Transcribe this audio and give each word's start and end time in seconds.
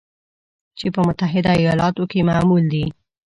چې 0.77 0.87
په 0.95 1.01
متحده 1.07 1.51
ایالاتو 1.61 2.03
کې 2.11 2.27
معمول 2.29 2.63
دی 2.73 2.85